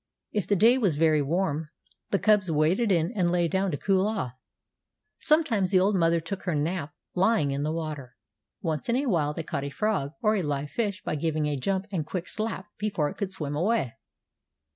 [0.31, 1.67] If the day was very warm
[2.09, 4.33] the cubs waded in and lay down to cool off.
[5.19, 8.15] Sometimes the old mother took her nap lying in the water.
[8.63, 11.55] Once in a while they caught a frog or a live fish by giving a
[11.55, 13.93] jump and quick slap before it could swim away.